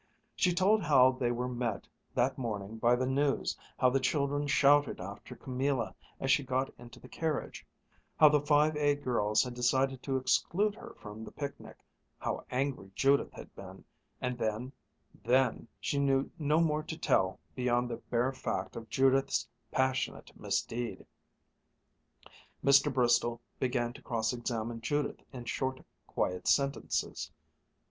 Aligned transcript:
She 0.35 0.51
told 0.51 0.81
how 0.81 1.11
they 1.11 1.29
were 1.31 1.47
met 1.47 1.87
that 2.15 2.35
morning 2.35 2.77
by 2.79 2.95
the 2.95 3.05
news, 3.05 3.55
how 3.77 3.91
the 3.91 3.99
children 3.99 4.47
shouted 4.47 4.99
after 4.99 5.35
Camilla 5.35 5.93
as 6.19 6.31
she 6.31 6.43
got 6.43 6.73
into 6.79 6.99
the 6.99 7.07
carriage, 7.07 7.67
how 8.17 8.27
the 8.29 8.41
Five 8.41 8.75
A 8.77 8.95
girls 8.95 9.43
had 9.43 9.53
decided 9.53 10.01
to 10.01 10.17
exclude 10.17 10.73
her 10.73 10.95
from 10.99 11.23
the 11.23 11.31
picnic, 11.31 11.77
how 12.17 12.43
angry 12.49 12.89
Judith 12.95 13.31
had 13.33 13.53
been, 13.55 13.85
and 14.19 14.39
then 14.39 14.71
then 15.23 15.67
she 15.79 15.99
knew 15.99 16.31
no 16.39 16.59
more 16.59 16.81
to 16.81 16.97
tell 16.97 17.39
beyond 17.53 17.87
the 17.87 17.97
bare 17.97 18.33
fact 18.33 18.75
of 18.75 18.89
Judith's 18.89 19.47
passionate 19.69 20.31
misdeed. 20.35 21.05
Mr. 22.65 22.91
Bristol 22.91 23.39
began 23.59 23.93
to 23.93 24.01
cross 24.01 24.33
examine 24.33 24.81
Judith 24.81 25.21
in 25.31 25.45
short, 25.45 25.79
quiet 26.07 26.47
sentences. 26.47 27.31